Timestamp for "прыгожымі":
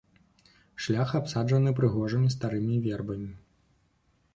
1.81-2.35